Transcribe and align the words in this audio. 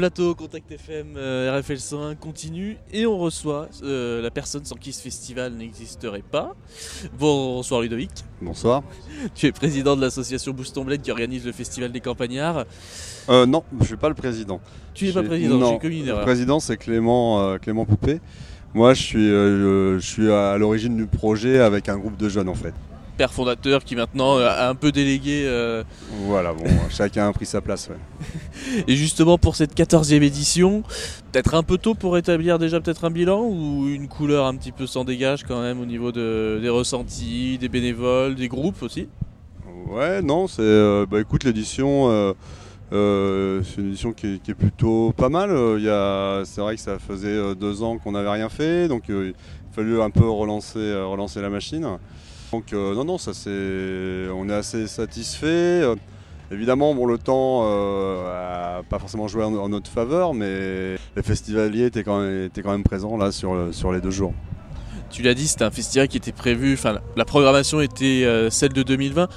plateau 0.00 0.34
Contact 0.34 0.72
FM 0.72 1.08
euh, 1.18 1.60
RFL 1.60 1.78
101 1.78 2.14
continue 2.14 2.78
et 2.90 3.04
on 3.04 3.18
reçoit 3.18 3.68
euh, 3.82 4.22
la 4.22 4.30
personne 4.30 4.64
sans 4.64 4.76
qui 4.76 4.94
ce 4.94 5.02
festival 5.02 5.52
n'existerait 5.52 6.22
pas. 6.22 6.54
Bonsoir 7.18 7.82
Ludovic. 7.82 8.24
Bonsoir. 8.40 8.82
Tu 9.34 9.44
es 9.44 9.52
président 9.52 9.96
de 9.96 10.00
l'association 10.00 10.52
Booston 10.54 10.84
Blade 10.84 11.02
qui 11.02 11.10
organise 11.10 11.44
le 11.44 11.52
festival 11.52 11.92
des 11.92 12.00
campagnards. 12.00 12.64
Euh, 13.28 13.44
non, 13.44 13.62
je 13.78 13.84
suis 13.84 13.98
pas 13.98 14.08
le 14.08 14.14
président. 14.14 14.62
Tu 14.94 15.04
n'es 15.04 15.12
pas 15.12 15.22
président, 15.22 15.58
non, 15.58 15.72
j'ai 15.72 15.78
commis 15.80 16.00
une 16.00 16.06
Le 16.06 16.22
président, 16.22 16.60
c'est 16.60 16.78
Clément, 16.78 17.42
euh, 17.42 17.58
Clément 17.58 17.84
Poupé. 17.84 18.22
Moi, 18.72 18.94
je 18.94 19.02
suis, 19.02 19.28
je 19.28 19.98
suis 20.00 20.32
à 20.32 20.56
l'origine 20.56 20.96
du 20.96 21.04
projet 21.04 21.58
avec 21.58 21.90
un 21.90 21.98
groupe 21.98 22.16
de 22.16 22.30
jeunes 22.30 22.48
en 22.48 22.54
fait. 22.54 22.72
Père 23.20 23.34
fondateur 23.34 23.84
qui 23.84 23.96
maintenant 23.96 24.38
euh, 24.38 24.48
a 24.48 24.70
un 24.70 24.74
peu 24.74 24.92
délégué. 24.92 25.42
euh, 25.44 25.84
Voilà, 26.24 26.54
bon, 26.54 26.64
chacun 26.88 27.28
a 27.28 27.32
pris 27.34 27.44
sa 27.44 27.60
place. 27.60 27.90
ouais. 27.90 28.84
Et 28.88 28.96
justement 28.96 29.36
pour 29.36 29.56
cette 29.56 29.76
14e 29.76 30.22
édition, 30.22 30.82
peut-être 31.30 31.52
un 31.54 31.62
peu 31.62 31.76
tôt 31.76 31.94
pour 31.94 32.16
établir 32.16 32.58
déjà 32.58 32.80
peut-être 32.80 33.04
un 33.04 33.10
bilan 33.10 33.42
ou 33.42 33.88
une 33.90 34.08
couleur 34.08 34.46
un 34.46 34.54
petit 34.56 34.72
peu 34.72 34.86
s'en 34.86 35.04
dégage 35.04 35.44
quand 35.44 35.60
même 35.60 35.82
au 35.82 35.84
niveau 35.84 36.12
de- 36.12 36.60
des 36.62 36.70
ressentis, 36.70 37.58
des 37.58 37.68
bénévoles, 37.68 38.36
des 38.36 38.48
groupes 38.48 38.82
aussi? 38.82 39.06
Ouais, 39.90 40.22
non, 40.22 40.46
c'est. 40.46 40.62
euh, 40.62 41.04
bah 41.04 41.20
écoute, 41.20 41.44
l'édition, 41.44 42.08
euh, 42.10 42.32
euh, 42.94 43.60
c'est 43.62 43.82
une 43.82 43.88
édition 43.88 44.14
qui 44.14 44.28
est, 44.36 44.42
qui 44.42 44.52
est 44.52 44.54
plutôt 44.54 45.12
pas 45.14 45.28
mal. 45.28 45.50
C'est 46.46 46.62
vrai 46.62 46.74
que 46.76 46.80
ça 46.80 46.98
faisait 46.98 47.54
deux 47.54 47.82
ans 47.82 47.98
qu'on 47.98 48.12
n'avait 48.12 48.30
rien 48.30 48.48
fait, 48.48 48.88
donc 48.88 49.02
il 49.10 49.34
a 49.34 49.74
fallu 49.74 50.00
un 50.00 50.08
peu 50.08 50.26
relancer, 50.26 50.94
relancer 51.02 51.42
la 51.42 51.50
machine. 51.50 51.86
Donc 52.52 52.72
euh, 52.72 52.94
non, 52.94 53.04
non, 53.04 53.18
ça 53.18 53.32
c'est. 53.34 54.28
On 54.34 54.48
est 54.48 54.54
assez 54.54 54.86
satisfait. 54.86 55.46
Euh, 55.46 55.94
évidemment, 56.50 56.94
bon, 56.94 57.06
le 57.06 57.16
temps 57.18 57.62
euh, 57.64 58.78
a 58.78 58.82
pas 58.82 58.98
forcément 58.98 59.28
joué 59.28 59.44
en, 59.44 59.54
en 59.54 59.68
notre 59.68 59.90
faveur, 59.90 60.34
mais 60.34 60.96
les 61.16 61.22
festivaliers 61.22 61.84
étaient 61.86 62.02
quand 62.02 62.20
même, 62.20 62.46
étaient 62.46 62.62
quand 62.62 62.72
même 62.72 62.82
présents 62.82 63.16
là 63.16 63.30
sur, 63.30 63.54
le- 63.54 63.72
sur 63.72 63.92
les 63.92 64.00
deux 64.00 64.10
jours. 64.10 64.32
Tu 65.10 65.22
l'as 65.22 65.34
dit, 65.34 65.46
c'était 65.48 65.64
un 65.64 65.70
festival 65.70 66.08
qui 66.08 66.16
était 66.16 66.32
prévu, 66.32 66.74
enfin 66.74 66.98
la 67.16 67.24
programmation 67.24 67.80
était 67.80 68.22
euh, 68.24 68.50
celle 68.50 68.72
de 68.72 68.82
2020. 68.82 69.28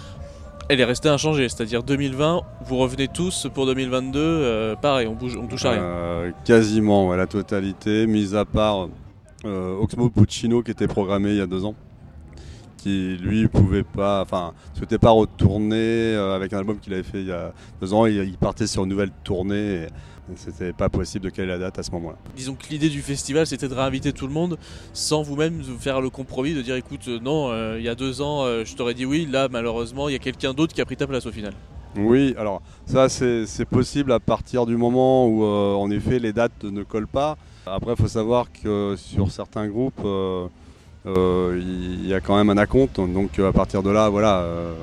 Elle 0.70 0.80
est 0.80 0.86
restée 0.86 1.10
inchangée, 1.10 1.50
c'est-à-dire 1.50 1.84
2020, 1.84 2.42
vous 2.66 2.78
revenez 2.78 3.08
tous 3.10 3.48
pour 3.54 3.66
2022, 3.66 4.20
euh, 4.20 4.76
pareil, 4.76 5.08
on 5.08 5.14
bouge, 5.14 5.36
on 5.36 5.46
touche 5.46 5.66
à 5.66 5.72
rien. 5.72 5.82
Euh, 5.82 6.32
quasiment, 6.46 7.10
ouais, 7.10 7.18
la 7.18 7.28
totalité, 7.28 8.08
mis 8.08 8.34
à 8.36 8.46
part 8.46 8.88
euh, 9.46 9.76
Oxmo 9.78 10.10
Puccino 10.10 10.64
qui 10.64 10.72
était 10.72 10.88
programmé 10.88 11.32
il 11.32 11.38
y 11.38 11.42
a 11.42 11.48
deux 11.48 11.66
ans, 11.66 11.76
qui 12.84 13.18
lui 13.18 13.48
pouvait 13.48 13.84
pas, 13.84 14.22
enfin, 14.22 14.54
souhaitait 14.74 14.98
pas 14.98 15.12
retourner 15.12 15.76
euh, 15.78 16.36
avec 16.36 16.52
un 16.52 16.58
album 16.58 16.80
qu'il 16.80 16.94
avait 16.94 17.04
fait 17.04 17.22
il 17.22 17.28
y 17.28 17.32
a 17.32 17.54
deux 17.82 17.94
ans. 17.94 18.06
Il, 18.06 18.38
partait 18.38 18.68
sur 18.68 18.84
une 18.84 18.90
nouvelle 18.90 19.12
tournée. 19.24 19.84
Et, 19.84 19.88
c'était 20.36 20.72
pas 20.72 20.90
possible 20.90 21.26
de 21.26 21.30
caler 21.30 21.50
la 21.50 21.58
date 21.58 21.80
à 21.80 21.84
ce 21.84 21.92
moment-là. 21.92 22.18
Disons 22.36 22.56
que 22.56 22.68
l'idée 22.70 22.90
du 22.90 23.02
festival 23.02 23.46
c'était 23.46 23.68
de 23.68 23.74
réinviter 23.74 24.14
tout 24.14 24.26
le 24.26 24.34
monde 24.34 24.58
sans 24.94 25.22
vous-même 25.22 25.62
vous 25.62 25.78
faire 25.78 26.00
le 26.00 26.10
compromis 26.10 26.54
de 26.54 26.62
dire 26.62 26.76
écoute, 26.76 27.08
euh, 27.10 27.20
non, 27.20 27.50
euh, 27.52 27.76
il 27.78 27.84
y 27.84 27.90
a 27.90 27.96
deux 27.96 28.22
ans 28.22 28.46
euh, 28.46 28.64
je 28.64 28.74
t'aurais 28.76 28.94
dit 28.94 29.06
oui, 29.06 29.28
là 29.30 29.50
malheureusement 29.52 30.08
il 30.08 30.14
y 30.14 30.16
a 30.16 30.20
quelqu'un 30.20 30.54
d'autre 30.54 30.74
qui 30.74 30.82
a 30.82 30.86
pris 30.86 30.96
ta 30.96 31.08
place 31.08 31.26
au 31.26 31.32
final. 31.32 31.54
Oui, 31.98 32.34
alors 32.38 32.62
ça 32.86 33.10
c'est 33.10 33.66
possible 33.66 34.14
à 34.14 34.20
partir 34.20 34.66
du 34.66 34.78
moment 34.78 35.28
où 35.28 35.44
euh, 35.44 35.74
en 35.74 35.92
effet 35.92 36.20
les 36.20 36.32
dates 36.32 36.64
ne 36.64 36.84
collent 36.84 37.06
pas. 37.06 37.38
Après 37.66 37.92
il 37.92 38.02
faut 38.02 38.08
savoir 38.08 38.48
que 38.52 38.96
sur 38.98 39.30
certains 39.30 39.68
groupes 39.68 40.02
il 41.06 42.08
y 42.08 42.14
a 42.14 42.22
quand 42.22 42.38
même 42.38 42.50
un 42.50 42.58
acompte, 42.58 42.96
donc 42.98 43.40
euh, 43.40 43.50
à 43.50 43.54
partir 43.54 43.84
de 43.84 43.90
là 43.90 44.10
voilà 44.10 44.40
euh, 44.40 44.74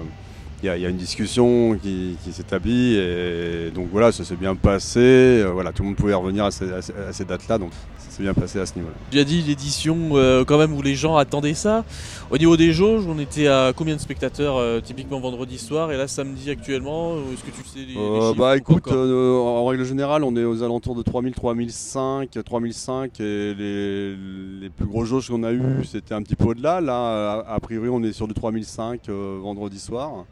il 0.62 0.66
y, 0.66 0.68
a- 0.68 0.76
il 0.76 0.82
y 0.82 0.86
a 0.86 0.88
une 0.88 0.96
discussion 0.96 1.78
qui, 1.82 2.16
qui 2.24 2.32
s'établit 2.32 2.96
et 2.96 3.70
donc 3.74 3.88
voilà 3.92 4.12
ça 4.12 4.24
s'est 4.24 4.36
bien 4.36 4.54
passé. 4.54 5.00
Euh, 5.00 5.50
voilà 5.52 5.72
tout 5.72 5.82
le 5.82 5.88
monde 5.88 5.96
pouvait 5.96 6.14
revenir 6.14 6.44
à 6.44 6.50
ces, 6.50 6.70
à 6.72 6.82
ces- 6.82 6.92
à 7.08 7.12
ces 7.12 7.24
dates-là 7.24 7.58
donc 7.58 7.70
ça 7.98 8.10
s'est 8.10 8.22
bien 8.22 8.34
passé 8.34 8.58
à 8.60 8.66
ce 8.66 8.74
niveau-là. 8.74 8.94
Tu 9.10 9.18
as 9.18 9.24
dit 9.24 9.40
l'édition 9.42 9.96
euh, 10.14 10.44
quand 10.44 10.58
même 10.58 10.72
où 10.74 10.82
les 10.82 10.94
gens 10.94 11.16
attendaient 11.16 11.54
ça. 11.54 11.84
Au 12.30 12.36
niveau 12.38 12.56
des 12.56 12.72
jauges, 12.72 13.04
on 13.08 13.18
était 13.18 13.46
à 13.46 13.72
combien 13.74 13.96
de 13.96 14.00
spectateurs 14.00 14.56
euh, 14.56 14.80
typiquement 14.80 15.18
vendredi 15.20 15.58
soir 15.58 15.92
et 15.92 15.96
là 15.96 16.06
samedi 16.08 16.50
actuellement 16.50 17.14
Est-ce 17.32 17.42
que 17.42 17.50
tu 17.56 17.66
sais 17.68 17.78
les, 17.86 17.94
les 17.94 18.34
bah 18.36 18.56
écoute, 18.56 18.86
en 18.92 19.64
règle 19.66 19.84
générale, 19.84 20.24
on 20.24 20.36
est 20.36 20.44
aux 20.44 20.62
alentours 20.62 20.94
de 20.94 21.02
3000, 21.02 21.32
3005, 21.34 22.30
3005 22.44 23.20
et 23.20 23.54
les, 23.54 24.14
les 24.60 24.70
plus 24.70 24.86
gros 24.86 25.04
jauges 25.04 25.28
qu'on 25.28 25.42
a 25.42 25.52
eu, 25.52 25.62
c'était 25.84 26.14
un 26.14 26.22
petit 26.22 26.36
peu 26.36 26.46
au-delà. 26.46 26.80
Là, 26.80 27.44
a, 27.46 27.54
a 27.54 27.60
priori, 27.60 27.88
on 27.88 28.02
est 28.02 28.12
sur 28.12 28.28
du 28.28 28.34
3005 28.34 29.08
euh, 29.08 29.38
vendredi 29.42 29.78
soir. 29.78 30.24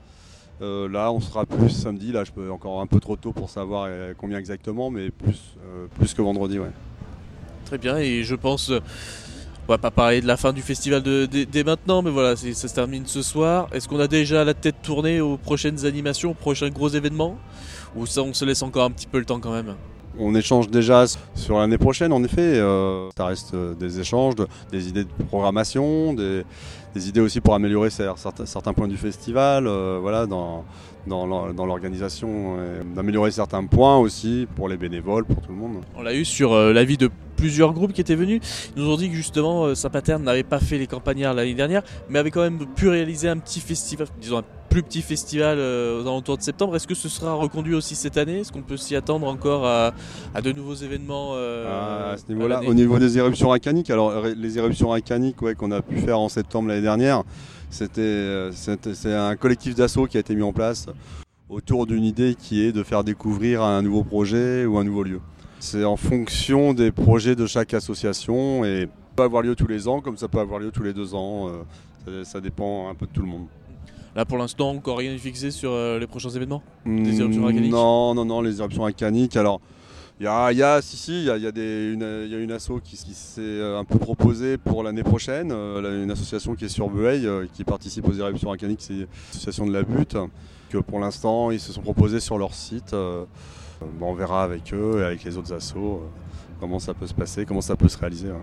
Euh, 0.61 0.89
là, 0.89 1.13
on 1.13 1.21
sera 1.21 1.47
plus 1.47 1.71
samedi. 1.71 2.13
Là, 2.13 2.25
je 2.25 2.33
peux 2.33 2.51
encore 2.51 2.81
un 2.81 2.87
peu 2.87 3.01
trop 3.01 3.17
tôt 3.17 3.33
pour 3.33 3.51
savoir 3.51 3.87
euh, 3.89 4.13
combien 4.17 4.39
exactement, 4.39 4.91
mais 4.91 5.11
plus, 5.11 5.57
euh, 5.65 5.87
plus 5.99 6.15
que 6.15 6.23
vendredi, 6.23 6.59
ouais. 6.59 6.71
Très 7.65 7.79
bien 7.79 7.99
et 7.99 8.23
je 8.23 8.35
pense, 8.35 8.71
on 8.71 9.69
va 9.69 9.77
pas 9.77 9.91
parler 9.91 10.23
de 10.23 10.27
la 10.27 10.39
fin 10.39 10.55
du 10.55 10.63
festival 10.63 11.03
dès 11.03 11.65
maintenant, 11.65 12.01
mais 12.01 12.11
voilà, 12.11 12.35
ça 12.35 12.69
se 12.69 12.75
termine 12.75 13.07
ce 13.07 13.21
soir. 13.21 13.69
Est-ce 13.73 13.87
qu'on 13.87 14.01
a 14.01 14.09
déjà 14.09 14.43
la 14.43 14.55
tête 14.55 14.77
tournée 14.83 15.21
aux 15.21 15.37
prochaines 15.37 15.85
animations, 15.85 16.31
aux 16.31 16.35
prochains 16.35 16.71
gros 16.71 16.89
événements? 16.89 17.37
Ou 17.95 18.07
ça 18.07 18.23
on 18.23 18.33
se 18.33 18.47
laisse 18.47 18.63
encore 18.63 18.85
un 18.85 18.91
petit 18.91 19.07
peu 19.07 19.19
le 19.19 19.27
temps 19.27 19.39
quand 19.39 19.53
même? 19.53 19.75
On 20.21 20.35
échange 20.35 20.69
déjà 20.69 21.05
sur 21.35 21.59
l'année 21.59 21.79
prochaine, 21.79 22.13
en 22.13 22.23
effet. 22.25 22.41
euh, 22.41 23.09
ça 23.17 23.27
reste 23.27 23.55
euh, 23.55 23.75
des 23.75 24.01
échanges, 24.01 24.35
de- 24.35 24.49
des 24.73 24.89
idées 24.89 25.05
de 25.05 25.11
programmation, 25.29 26.13
des, 26.15 26.45
idées 27.09 27.21
aussi 27.21 27.41
pour 27.41 27.55
améliorer 27.55 27.89
cer- 27.91 28.17
certains, 28.45 28.73
points 28.73 28.89
du 28.89 28.97
festival, 28.97 29.67
euh, 29.69 29.99
voilà, 30.01 30.27
dans, 30.27 30.65
dans 31.07 31.53
dans 31.53 31.67
l'organisation, 31.67 32.57
d'améliorer 32.97 33.31
certains 33.31 33.65
points 33.65 33.97
aussi 33.99 34.47
pour 34.57 34.69
les 34.69 34.77
bénévoles, 34.77 35.25
pour 35.25 35.41
tout 35.41 35.51
le 35.53 35.57
monde. 35.57 35.83
On 35.97 36.03
l'a 36.03 36.15
eu 36.15 36.25
sur 36.25 36.55
l'avis 36.57 36.97
de 36.97 37.09
plusieurs 37.37 37.73
groupes 37.73 37.93
qui 37.93 38.01
étaient 38.01 38.17
venus. 38.17 38.41
Ils 38.77 38.83
nous 38.83 38.91
ont 38.91 38.97
dit 38.97 39.09
que 39.09 39.15
justement 39.15 39.73
Saint-Paterne 39.77 40.25
n'avait 40.25 40.43
pas 40.43 40.59
fait 40.59 40.77
les 40.79 40.89
campagnards 40.89 41.35
l'année 41.35 41.55
dernière, 41.55 41.83
mais 42.09 42.19
avait 42.19 42.33
quand 42.33 42.41
même 42.43 42.67
pu 42.75 42.89
réaliser 42.89 43.29
un 43.29 43.39
petit 43.39 43.61
festival, 43.61 44.09
disons 44.21 44.39
un 44.39 44.45
plus 44.69 44.83
petit 44.83 45.03
festival 45.03 45.59
euh, 45.59 45.99
aux 45.99 46.03
alentours 46.03 46.37
de 46.37 46.43
septembre. 46.43 46.77
Est-ce 46.77 46.87
que 46.87 46.95
ce 46.95 47.09
sera 47.09 47.35
reconduit 47.35 47.75
aussi 47.75 47.95
cette 47.95 48.17
année? 48.17 48.41
Est-ce 48.41 48.53
qu'on 48.53 48.63
peut 48.63 48.77
s'y 48.77 48.95
attendre 48.97 49.27
encore 49.27 49.67
à, 49.67 49.93
à 50.35 50.43
de 50.43 50.53
nouveaux 50.53 50.75
événements 50.75 51.31
euh, 51.35 52.13
à 52.13 52.17
ce 52.17 52.31
niveau-là, 52.33 52.57
l'année 52.57 52.69
au 52.69 52.75
niveau 52.75 52.99
des 52.99 53.19
éruptions 53.19 53.49
volcaniques, 53.49 53.91
alors 53.91 54.13
les 54.37 54.59
éruptions 54.59 54.89
volcaniques 54.89 55.41
ouais, 55.43 55.55
qu'on 55.55 55.71
a 55.73 55.81
pu 55.83 55.97
faire 55.99 56.19
en 56.19 56.29
septembre 56.29 56.69
l'année 56.69 56.83
dernière, 56.83 57.23
c'était 57.71 58.01
euh, 58.01 58.53
c'était- 58.53 58.95
c'est 58.95 59.15
un 59.15 59.37
collectif 59.37 59.75
d'assaut 59.75 60.07
qui 60.07 60.17
a 60.17 60.21
été 60.21 60.35
mis 60.35 60.43
en 60.43 60.53
place 60.53 60.87
autour 61.49 61.87
d'une 61.87 62.05
idée 62.05 62.35
qui 62.39 62.63
est 62.63 62.73
de 62.73 62.83
faire 62.83 63.05
découvrir 63.05 63.63
un 63.63 63.81
nouveau 63.83 64.05
projet 64.05 64.67
ou 64.67 64.77
un 64.79 64.85
nouveau 64.85 65.03
lieu. 65.03 65.21
C'est 65.61 65.85
en 65.85 65.97
fonction 65.97 66.75
des 66.75 66.93
projets 66.93 67.35
de 67.35 67.47
chaque 67.47 67.73
association 67.75 68.65
et 68.65 68.83
ça 68.83 68.87
peut 69.17 69.23
avoir 69.25 69.43
lieu 69.43 69.57
tous 69.57 69.67
les 69.67 69.89
ans 69.89 70.01
comme 70.01 70.17
ça 70.17 70.29
peut 70.29 70.39
avoir 70.41 70.61
lieu 70.61 70.71
tous 70.71 70.83
les 70.85 70.93
deux 70.93 71.15
ans. 71.15 71.49
ça, 72.07 72.25
ça 72.25 72.41
dépend 72.41 72.89
un 72.91 72.95
peu 72.95 73.07
de 73.07 73.13
tout 73.13 73.23
le 73.23 73.29
monde. 73.29 73.47
Là 74.17 74.25
pour 74.25 74.39
l'instant, 74.39 74.71
encore 74.71 74.99
rien 74.99 75.13
n'est 75.13 75.19
fixé 75.19 75.51
sur 75.51 75.71
euh, 75.73 75.99
les 75.99 76.07
prochains 76.07 76.31
événements 76.31 76.63
Des 76.85 77.21
éruptions 77.21 77.41
Mm, 77.43 77.45
volcaniques 77.45 77.73
Non, 77.73 78.15
non, 78.15 78.25
non, 78.25 78.41
les 78.41 78.59
éruptions 78.59 78.83
volcaniques. 78.83 79.37
Alors, 79.37 79.61
il 80.21 80.25
y 80.25 80.57
y 80.57 80.63
a, 80.63 80.83
si, 80.83 80.97
si, 80.97 81.13
il 81.21 81.25
y 81.27 81.31
a, 81.31 81.37
y 81.37 81.47
a 81.47 81.53
des, 81.53 81.93
une, 81.93 82.23
il 82.25 82.31
y 82.33 82.35
a 82.35 82.39
une 82.39 82.51
asso 82.51 82.73
qui, 82.83 82.97
qui 82.97 83.15
s'est 83.15 83.41
euh, 83.41 83.79
un 83.79 83.85
peu 83.85 83.99
proposée 83.99 84.59
pour 84.59 84.83
l'année 84.83 85.05
prochaine. 85.05 85.53
euh, 85.53 86.03
une 86.05 86.11
association 86.11 86.55
qui 86.57 86.65
est 86.65 86.69
sur 86.69 86.89
Bueil, 86.89 87.27
euh, 87.27 87.47
qui 87.55 87.63
participe 87.63 88.09
aux 88.09 88.13
éruptions 88.15 88.49
volcaniques, 88.49 88.81
c'est 88.83 89.07
l'association 89.29 89.67
de 89.67 89.73
la 89.73 89.83
Butte. 89.83 90.17
Que 90.71 90.79
pour 90.79 90.99
l'instant, 90.99 91.51
ils 91.51 91.61
se 91.61 91.73
sont 91.73 91.83
proposés 91.83 92.21
sur 92.21 92.37
leur 92.39 92.53
site. 92.55 92.93
euh, 92.95 93.25
on 94.01 94.13
verra 94.15 94.43
avec 94.43 94.75
eux 94.75 94.99
et 95.01 95.05
avec 95.05 95.23
les 95.23 95.37
autres 95.37 95.53
assos 95.55 96.03
comment 96.59 96.81
ça 96.81 96.93
peut 96.95 97.07
se 97.07 97.15
passer, 97.15 97.45
comment 97.47 97.61
ça 97.61 97.77
peut 97.77 97.87
se 97.89 97.97
réaliser. 97.97 98.31
hein. 98.31 98.43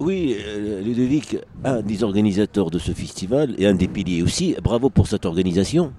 Oui, 0.00 0.36
euh, 0.38 0.82
Ludovic, 0.82 1.36
un 1.62 1.80
des 1.82 2.02
organisateurs 2.02 2.70
de 2.70 2.78
ce 2.78 2.92
festival 2.92 3.54
et 3.58 3.66
un 3.66 3.74
des 3.74 3.86
piliers 3.88 4.22
aussi. 4.22 4.56
Bravo 4.62 4.90
pour 4.90 5.06
cette 5.06 5.24
organisation. 5.24 5.92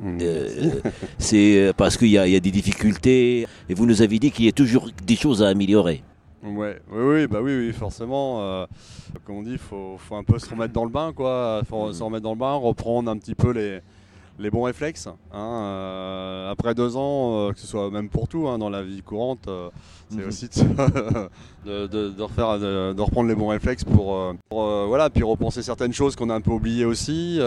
Mm. 0.00 0.18
Euh, 0.20 0.70
c'est 1.18 1.72
parce 1.76 1.96
qu'il 1.96 2.08
y, 2.08 2.18
a- 2.18 2.26
il 2.26 2.32
y 2.32 2.36
a 2.36 2.40
des 2.40 2.50
difficultés 2.50 3.46
et 3.68 3.74
vous 3.74 3.86
nous 3.86 4.02
avez 4.02 4.18
dit 4.18 4.30
qu'il 4.30 4.44
y 4.44 4.48
a 4.48 4.52
toujours 4.52 4.88
des 5.06 5.16
choses 5.16 5.42
à 5.42 5.48
améliorer. 5.48 6.02
Ouais, 6.44 6.80
oui, 6.92 7.02
oui, 7.02 7.26
bah 7.26 7.40
oui, 7.42 7.56
oui, 7.56 7.72
forcément. 7.72 8.42
euh, 8.42 8.66
comme 9.24 9.36
on 9.36 9.42
dit, 9.42 9.52
il 9.52 9.58
faut, 9.58 9.96
faut 9.98 10.14
un 10.14 10.22
peu 10.22 10.38
se 10.38 10.48
remettre 10.48 10.72
dans 10.72 10.84
le 10.84 10.90
bain, 10.90 11.12
quoi. 11.12 11.62
Faut 11.68 11.92
se 11.92 12.02
remettre 12.02 12.22
dans 12.22 12.32
le 12.34 12.38
bain, 12.38 12.52
reprendre 12.54 13.10
un 13.10 13.16
petit 13.16 13.34
peu 13.34 13.50
les, 13.52 13.80
les 14.38 14.50
bons 14.50 14.62
réflexes. 14.62 15.06
hein, 15.06 15.16
euh, 15.34 16.50
après 16.50 16.74
deux 16.74 16.96
ans, 16.96 17.48
euh, 17.48 17.52
que 17.52 17.58
ce 17.60 17.66
soit 17.66 17.90
même 17.90 18.08
pour 18.08 18.28
tout, 18.28 18.46
hein, 18.48 18.58
dans 18.58 18.70
la 18.70 18.82
vie 18.82 19.02
courante, 19.02 19.48
euh, 19.48 19.68
c'est 20.10 20.18
Mhm. 20.22 20.28
aussi 20.28 20.48
de, 20.48 20.56
de- 21.86 22.08
de 22.10 22.22
refaire, 22.22 22.58
de, 22.58 22.92
de 22.92 23.00
reprendre 23.02 23.28
les 23.28 23.34
bons 23.34 23.48
réflexes 23.48 23.84
pour, 23.84 24.34
pour, 24.48 24.86
voilà, 24.86 25.10
puis 25.10 25.22
repenser 25.22 25.62
certaines 25.62 25.92
choses 25.92 26.14
qu'on 26.16 26.30
a 26.30 26.34
un 26.34 26.40
peu 26.40 26.50
oubliées 26.52 26.84
aussi. 26.84 27.38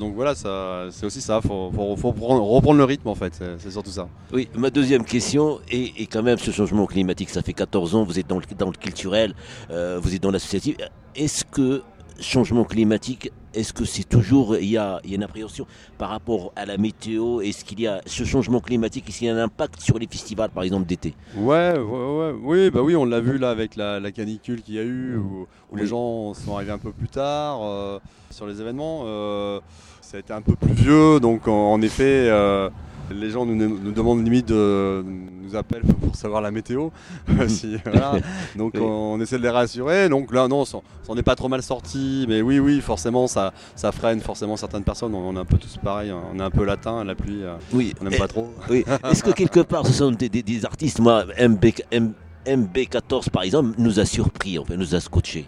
donc 0.00 0.14
voilà, 0.14 0.34
c'est 0.34 1.06
aussi 1.06 1.20
ça. 1.20 1.40
Faut, 1.40 1.70
faut, 1.74 1.96
faut 1.96 2.12
prendre- 2.12 2.42
reprendre 2.44 2.78
le 2.78 2.84
rythme 2.84 3.08
en 3.08 3.14
fait. 3.14 3.40
C'est, 3.58 3.70
surtout 3.70 3.90
ça. 3.90 4.08
Oui, 4.32 4.48
ma 4.56 4.70
deuxième 4.70 5.04
question 5.04 5.60
est, 5.70 6.00
est 6.00 6.06
quand 6.06 6.22
même 6.22 6.38
ce 6.38 6.50
changement 6.50 6.86
climatique. 6.86 7.30
Ça 7.30 7.42
fait 7.42 7.52
14 7.52 7.94
ans, 7.94 8.04
vous 8.04 8.18
êtes 8.18 8.26
dans 8.26 8.38
le, 8.38 8.44
dans 8.58 8.66
le 8.70 8.72
culturel, 8.76 9.34
vous 9.70 10.14
êtes 10.14 10.22
dans 10.22 10.30
l'associatif. 10.30 10.76
Est-ce 11.14 11.44
que 11.44 11.82
changement 12.20 12.64
climatique 12.64 13.30
est-ce 13.54 13.72
que 13.72 13.84
c'est 13.84 14.08
toujours, 14.08 14.56
il 14.56 14.68
y 14.68 14.76
a, 14.76 15.00
il 15.04 15.10
y 15.10 15.12
a 15.14 15.16
une 15.16 15.22
appréhension 15.22 15.66
par 15.96 16.10
rapport 16.10 16.52
à 16.56 16.66
la 16.66 16.76
météo? 16.76 17.40
Est-ce 17.40 17.64
qu'il 17.64 17.80
y 17.80 17.86
a 17.86 18.00
ce 18.06 18.24
changement 18.24 18.60
climatique? 18.60 19.08
Est-ce 19.08 19.18
qu'il 19.18 19.26
y 19.26 19.30
a 19.30 19.34
un 19.34 19.44
impact 19.44 19.80
sur 19.80 19.98
les 19.98 20.06
festivals, 20.06 20.50
par 20.50 20.62
exemple, 20.64 20.86
d'été? 20.86 21.14
Ouais, 21.36 21.74
ouais, 21.78 21.78
ouais, 21.78 22.34
oui, 22.42 22.70
bah 22.70 22.82
oui, 22.82 22.96
on 22.96 23.04
l'a 23.04 23.20
vu 23.20 23.38
là 23.38 23.50
avec 23.50 23.76
la, 23.76 24.00
la 24.00 24.12
canicule 24.12 24.62
qu'il 24.62 24.74
y 24.74 24.78
a 24.78 24.84
eu, 24.84 25.16
où, 25.16 25.46
où 25.70 25.76
les 25.76 25.86
gens 25.86 26.34
sont 26.34 26.54
arrivés 26.56 26.72
un 26.72 26.78
peu 26.78 26.92
plus 26.92 27.08
tard 27.08 27.60
euh, 27.62 27.98
sur 28.30 28.46
les 28.46 28.60
événements. 28.60 29.02
euh, 29.06 29.60
ça 30.00 30.16
a 30.16 30.20
été 30.20 30.32
un 30.32 30.40
peu 30.40 30.54
plus 30.56 30.72
vieux, 30.72 31.20
donc 31.20 31.48
en, 31.48 31.72
en 31.72 31.82
effet, 31.82 32.28
euh, 32.30 32.70
les 33.10 33.30
gens 33.30 33.44
nous, 33.46 33.54
nous 33.54 33.92
demandent 33.92 34.22
limite 34.24 34.46
de 34.48 35.04
nous 35.04 35.56
appellent 35.56 35.82
pour 35.82 36.14
savoir 36.16 36.40
la 36.42 36.50
météo. 36.50 36.88
Si, 37.48 37.76
voilà. 37.84 38.12
Donc 38.56 38.72
Oui. 38.74 38.80
on 38.82 39.20
essaie 39.20 39.38
de 39.38 39.42
les 39.42 39.48
rassurer. 39.50 40.08
Donc 40.08 40.32
là, 40.32 40.48
non, 40.48 40.64
ça 40.64 40.78
ça 41.02 41.12
en 41.12 41.16
est 41.16 41.22
pas 41.22 41.36
trop 41.36 41.48
mal 41.48 41.62
sorti, 41.62 42.26
mais 42.28 42.42
oui, 42.42 42.58
oui, 42.58 42.80
forcément, 42.80 43.26
ça, 43.26 43.52
ça 43.74 43.92
freine 43.92 44.20
forcément 44.20 44.56
certaines 44.56 44.84
personnes. 44.84 45.14
On 45.14 45.34
est 45.36 45.38
un 45.38 45.44
peu 45.44 45.56
tous 45.58 45.76
pareil, 45.78 46.12
on 46.12 46.38
est 46.38 46.42
un 46.42 46.50
peu 46.50 46.64
latin, 46.64 47.02
la 47.04 47.14
pluie, 47.14 47.42
euh, 47.44 47.54
Oui. 47.72 47.94
on 48.00 48.04
n'aime 48.04 48.12
Eh, 48.14 48.18
pas 48.18 48.28
trop. 48.28 48.52
Oui. 48.68 48.84
Est-ce 49.10 49.22
que 49.22 49.30
quelque 49.30 49.60
part, 49.60 49.86
ce 49.86 49.92
sont 49.92 50.10
des, 50.10 50.28
des- 50.28 50.42
des 50.42 50.64
artistes, 50.66 51.00
moi, 51.00 51.24
MB, 51.40 51.64
M- 51.90 52.12
MB14 52.46 53.30
par 53.30 53.42
exemple, 53.42 53.70
nous 53.78 54.00
a 54.00 54.04
surpris, 54.04 54.58
en 54.58 54.64
fait, 54.64 54.76
nous 54.76 54.94
a 54.94 55.00
scotché? 55.00 55.46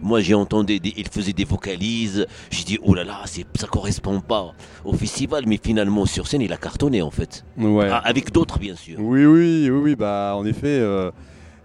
Moi, 0.00 0.20
j'ai 0.20 0.34
entendu, 0.34 0.80
des, 0.80 0.94
il 0.96 1.08
faisait 1.08 1.32
des 1.32 1.44
vocalises. 1.44 2.26
J'ai 2.50 2.64
dit, 2.64 2.78
oh 2.82 2.94
là 2.94 3.04
là, 3.04 3.22
ça 3.26 3.66
correspond 3.66 4.20
pas 4.20 4.52
au 4.84 4.92
festival, 4.94 5.44
mais 5.46 5.58
finalement, 5.62 6.06
sur 6.06 6.26
scène, 6.26 6.42
il 6.42 6.52
a 6.52 6.56
cartonné, 6.56 7.02
en 7.02 7.10
fait. 7.10 7.44
Ouais. 7.58 7.88
Ah, 7.90 8.02
avec 8.04 8.32
d'autres, 8.32 8.58
bien 8.58 8.74
sûr. 8.76 8.98
Oui, 8.98 9.24
oui, 9.24 9.68
oui, 9.70 9.80
oui, 9.82 9.96
bah 9.96 10.34
en 10.36 10.44
effet, 10.44 10.78
euh, 10.80 11.10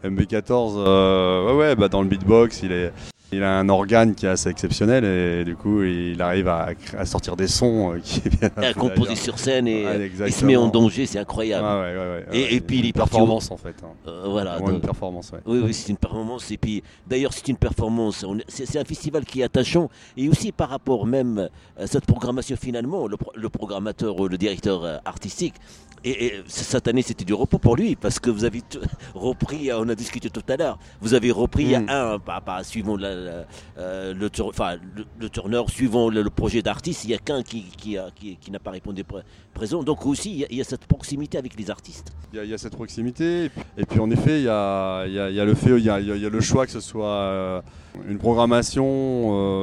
MB14, 0.04 0.76
euh, 0.78 1.46
ouais, 1.48 1.58
ouais, 1.58 1.76
bah 1.76 1.88
dans 1.90 2.02
le 2.02 2.08
beatbox, 2.08 2.62
il 2.64 2.72
est, 2.72 2.92
il 3.32 3.44
a 3.44 3.60
un 3.60 3.68
organe 3.70 4.16
qui 4.16 4.26
est 4.26 4.30
assez 4.30 4.50
exceptionnel 4.50 5.04
et 5.04 5.44
du 5.44 5.56
coup, 5.56 5.84
il 5.84 6.22
arrive 6.22 6.48
à, 6.48 6.70
sortir 7.06 7.36
des 7.36 7.48
sons 7.48 7.94
euh, 7.94 8.00
qui 8.00 8.22
viennent 8.22 8.52
un 8.56 8.62
À 8.64 8.74
composer 8.74 9.16
sur 9.16 9.38
scène 9.38 9.68
et 9.68 9.86
Ouais, 9.86 10.10
euh, 10.22 10.28
il 10.28 10.34
se 10.34 10.46
met 10.46 10.56
en 10.56 10.68
danger, 10.68 11.06
c'est 11.06 11.20
incroyable. 11.20 11.66
ouais, 11.66 12.26
ouais, 12.32 12.54
Et- 12.54 12.62
puis, 12.62 12.80
il 12.80 12.86
est 12.86 12.90
au- 12.90 12.94
performance 12.94 13.52
en 13.52 13.58
fait. 13.58 13.76
hein. 13.84 13.90
Euh, 14.08 14.24
voilà. 14.30 14.58
Une 14.60 14.80
performance. 14.80 15.32
Oui, 15.46 15.60
oui, 15.64 15.74
c'est 15.74 15.90
une 15.90 15.98
performance. 15.98 16.50
Et 16.52 16.58
puis, 16.58 16.84
d'ailleurs, 17.06 17.34
c'est 17.34 17.48
une 17.50 17.58
performance. 17.58 18.26
C'est 18.48 18.78
un 18.78 18.86
festival 18.86 19.26
qui 19.26 19.42
est 19.42 19.44
attachant. 19.44 19.90
Et 20.16 20.30
aussi 20.30 20.52
par 20.52 20.70
rapport 20.70 21.06
même 21.06 21.50
à 21.78 21.86
cette 21.88 22.06
programmation, 22.06 22.56
finalement, 22.60 23.08
le, 23.08 23.18
pro- 23.18 23.34
le 23.36 23.50
programmateur, 23.50 24.20
ou 24.20 24.28
le 24.28 24.38
directeur 24.38 25.02
artistique, 25.06 25.56
et, 26.04 26.34
cette 26.48 26.88
année, 26.88 27.02
c'était 27.02 27.26
du 27.26 27.34
repos 27.34 27.58
pour 27.60 27.76
lui, 27.76 27.96
parce 27.96 28.20
que 28.20 28.30
vous 28.30 28.46
avez 28.46 28.62
t- 28.62 28.80
repris, 29.16 29.70
euh, 29.72 29.80
on 29.80 29.90
a 29.90 29.96
discuté 29.96 30.30
tout 30.30 30.44
à 30.48 30.56
l'heure, 30.58 30.78
vous 31.02 31.14
avez 31.14 31.32
repris 31.32 31.76
Mm. 31.78 31.86
un, 31.90 32.18
suivant 32.64 32.96
la- 32.98 33.16
la- 33.16 33.46
euh, 33.78 34.14
le, 34.14 34.30
tour- 34.30 34.48
enfin, 34.50 34.76
le, 34.96 35.06
le 35.20 35.30
tourneur, 35.30 35.70
suivant 35.70 36.10
le, 36.10 36.22
le 36.22 36.30
projet 36.30 36.62
d'artiste, 36.62 37.04
il 37.04 37.08
n'y 37.08 37.14
a 37.14 37.18
qu'un 37.18 37.44
qui, 37.44 37.64
qui, 37.64 37.98
a- 37.98 38.10
qui- 38.16 38.38
qui 38.38 38.52
n'a 38.52 38.60
pas 38.60 38.72
répondu 38.72 39.04
pré- 39.04 39.24
présent. 39.54 39.84
Donc 39.84 40.06
aussi, 40.06 40.32
il 40.32 40.38
y, 40.40 40.44
a, 40.44 40.48
il 40.52 40.58
y 40.58 40.62
a 40.62 40.64
cette 40.64 40.86
proximité 40.86 41.38
avec 41.38 41.58
les 41.60 41.70
artistes. 41.70 42.12
Il 42.34 42.38
y, 42.38 42.40
a, 42.40 42.44
il 42.44 42.50
y 42.50 42.54
a 42.54 42.58
cette 42.58 42.76
proximité. 42.76 43.46
Et 43.46 43.50
puis, 43.50 43.62
et 43.78 43.86
puis, 43.86 44.00
en 44.00 44.10
effet, 44.12 44.40
il 44.40 44.46
y 44.46 44.50
a, 44.50 45.06
il 45.08 45.14
y 45.14 45.46
le 45.46 45.56
fait, 45.56 45.78
il 45.78 45.84
y 45.86 45.90
a, 45.90 46.00
le 46.00 46.42
choix 46.42 46.66
que 46.66 46.72
ce 46.72 46.80
soit 46.80 47.08
euh, 47.08 47.62
une 48.08 48.18
programmation 48.18 48.86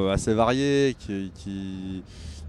euh, 0.07 0.13
assez 0.13 0.35
variée, 0.35 0.97
qui, 0.99 1.31
qui, 1.35 2.03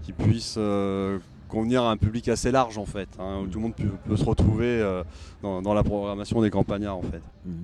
qui 0.04 0.12
puisse 0.12 0.54
euh, 0.58 1.18
convenir 1.48 1.82
à 1.82 1.90
un 1.90 1.96
public 1.96 2.28
assez 2.28 2.50
large 2.50 2.78
en 2.78 2.86
fait, 2.86 3.08
hein, 3.18 3.40
où 3.42 3.46
tout 3.46 3.58
le 3.58 3.62
monde 3.64 3.74
peut, 3.74 3.84
peut 4.08 4.16
se 4.16 4.24
retrouver 4.24 4.66
euh, 4.66 5.02
dans, 5.42 5.62
dans 5.62 5.74
la 5.74 5.82
programmation 5.84 6.40
des 6.42 6.50
campagnards 6.50 6.96
en 6.98 7.02
fait. 7.02 7.22
Mhm. 7.44 7.54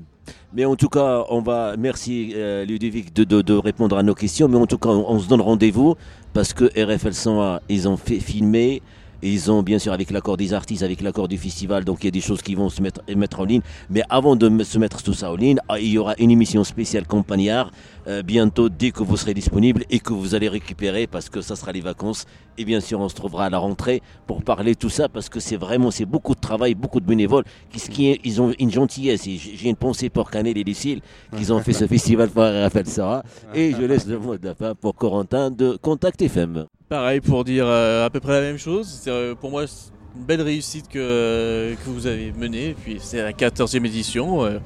Mais 0.54 0.64
en 0.64 0.76
tout 0.76 0.88
cas, 0.88 1.24
on 1.30 1.40
va 1.40 1.74
merci 1.76 2.32
euh, 2.36 2.64
Ludovic 2.64 3.12
de, 3.12 3.24
de- 3.24 3.42
de 3.42 3.54
répondre 3.54 3.96
à 3.98 4.02
nos 4.04 4.14
questions. 4.14 4.46
Mais 4.48 4.56
en 4.58 4.66
tout 4.66 4.78
cas, 4.78 4.90
on, 4.90 5.10
on 5.10 5.18
se 5.18 5.28
donne 5.28 5.40
rendez-vous 5.40 5.96
parce 6.32 6.52
que 6.52 6.66
RFL 6.80 7.12
101, 7.14 7.60
ils 7.68 7.88
ont 7.88 7.96
fait 7.96 8.20
filmer. 8.20 8.82
Et 9.22 9.30
Ils 9.32 9.50
ont 9.52 9.62
bien 9.62 9.78
sûr 9.78 9.92
avec 9.92 10.10
l'accord 10.10 10.36
des 10.36 10.52
artistes, 10.52 10.82
avec 10.82 11.00
l'accord 11.00 11.28
du 11.28 11.38
festival, 11.38 11.84
donc 11.84 11.98
il 12.02 12.06
y 12.06 12.08
a 12.08 12.10
des 12.10 12.20
choses 12.20 12.42
qui 12.42 12.54
vont 12.54 12.68
se 12.70 12.82
mettre, 12.82 13.00
mettre 13.16 13.40
en 13.40 13.44
ligne. 13.44 13.62
Mais 13.88 14.02
avant 14.08 14.34
de 14.36 14.62
se 14.64 14.78
mettre 14.78 15.02
tout 15.02 15.12
ça 15.14 15.30
en 15.30 15.36
ligne, 15.36 15.58
ah, 15.68 15.78
il 15.78 15.88
y 15.92 15.98
aura 15.98 16.14
une 16.18 16.30
émission 16.30 16.64
spéciale 16.64 17.06
campagnard 17.06 17.70
euh, 18.08 18.22
bientôt 18.22 18.68
dès 18.68 18.90
que 18.90 19.02
vous 19.04 19.16
serez 19.16 19.32
disponible 19.34 19.84
et 19.90 20.00
que 20.00 20.12
vous 20.12 20.34
allez 20.34 20.48
récupérer 20.48 21.06
parce 21.06 21.28
que 21.28 21.40
ça 21.40 21.54
sera 21.54 21.70
les 21.72 21.80
vacances. 21.80 22.24
Et 22.58 22.64
bien 22.64 22.80
sûr, 22.80 22.98
on 23.00 23.08
se 23.08 23.14
trouvera 23.14 23.46
à 23.46 23.50
la 23.50 23.58
rentrée 23.58 24.02
pour 24.26 24.42
parler 24.42 24.74
tout 24.74 24.90
ça 24.90 25.08
parce 25.08 25.28
que 25.28 25.38
c'est 25.40 25.56
vraiment 25.56 25.90
c'est 25.90 26.04
beaucoup 26.04 26.34
de 26.34 26.40
travail, 26.40 26.74
beaucoup 26.74 27.00
de 27.00 27.06
bénévoles 27.06 27.44
qui 27.90 28.08
est- 28.10 28.20
ils 28.24 28.42
ont 28.42 28.52
une 28.58 28.70
gentillesse. 28.70 29.26
Et 29.26 29.36
j'ai 29.38 29.56
j'ai 29.56 29.68
une 29.68 29.76
pensée 29.76 30.10
pour 30.10 30.30
Canel 30.30 30.58
et 30.58 30.64
Lucille 30.64 31.00
qu'ils 31.36 31.52
ont 31.52 31.60
fait 31.60 31.72
ce 31.72 31.86
festival 31.96 32.28
pour 32.28 32.42
Raphaël 32.42 32.86
Sarah. 32.86 33.22
Et 33.54 33.72
je 33.72 33.82
laisse 33.86 34.06
le 34.06 34.18
mot 34.18 34.36
de 34.36 34.44
la 34.46 34.54
fin 34.54 34.74
pour 34.74 34.94
Corentin 34.96 35.50
de 35.50 35.78
Contact 35.80 36.20
FM. 36.22 36.66
Pareil 36.92 37.22
pour 37.22 37.42
dire 37.42 37.64
euh, 37.66 38.04
à 38.04 38.10
peu 38.10 38.20
près 38.20 38.32
la 38.32 38.42
même 38.42 38.58
chose. 38.58 38.86
C'est, 38.86 39.08
euh, 39.08 39.34
pour 39.34 39.50
moi, 39.50 39.66
c'est 39.66 39.92
une 40.14 40.24
belle 40.24 40.42
réussite 40.42 40.90
que, 40.90 40.98
euh, 40.98 41.74
que 41.74 41.88
vous 41.88 42.06
avez 42.06 42.32
menée. 42.32 42.68
Et 42.68 42.74
puis 42.74 42.98
c'est 43.00 43.22
la 43.22 43.32
14e 43.32 43.86
édition. 43.86 44.44
Euh, 44.44 44.58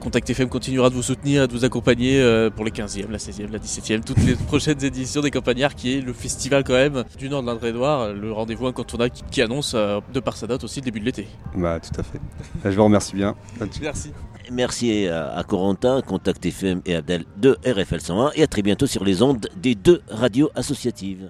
Contact 0.00 0.30
FM 0.30 0.48
continuera 0.48 0.88
de 0.88 0.94
vous 0.94 1.02
soutenir 1.02 1.42
et 1.42 1.46
de 1.46 1.52
vous 1.52 1.66
accompagner 1.66 2.22
euh, 2.22 2.48
pour 2.48 2.64
les 2.64 2.70
15e, 2.70 3.10
la 3.10 3.18
16e, 3.18 3.52
la 3.52 3.58
17e, 3.58 4.02
toutes 4.02 4.24
les 4.24 4.34
prochaines 4.46 4.82
éditions 4.82 5.20
des 5.20 5.30
Campagnards, 5.30 5.74
qui 5.74 5.98
est 5.98 6.00
le 6.00 6.14
festival 6.14 6.64
quand 6.64 6.72
même 6.72 7.04
du 7.18 7.28
nord 7.28 7.42
de 7.42 7.48
l'Indre-et-Loire, 7.48 8.14
le 8.14 8.32
rendez-vous 8.32 8.66
incontournable 8.66 9.10
qui, 9.10 9.22
qui 9.30 9.42
annonce 9.42 9.72
euh, 9.74 10.00
de 10.14 10.20
par 10.20 10.38
sa 10.38 10.46
date 10.46 10.64
aussi 10.64 10.80
le 10.80 10.86
début 10.86 11.00
de 11.00 11.04
l'été. 11.04 11.28
Bah 11.54 11.80
tout 11.80 12.00
à 12.00 12.02
fait. 12.02 12.20
Je 12.64 12.74
vous 12.74 12.84
remercie 12.84 13.14
bien. 13.14 13.34
Merci. 13.82 14.12
Merci 14.50 15.06
à, 15.06 15.36
à 15.36 15.44
Corentin, 15.44 16.00
Contact 16.00 16.46
FM 16.46 16.80
et 16.86 16.94
Abdel 16.94 17.26
de 17.36 17.58
RFL 17.66 18.00
101. 18.00 18.30
Et 18.36 18.42
à 18.42 18.46
très 18.46 18.62
bientôt 18.62 18.86
sur 18.86 19.04
les 19.04 19.20
ondes 19.20 19.50
des 19.54 19.74
deux 19.74 20.00
radios 20.08 20.48
associatives. 20.54 21.28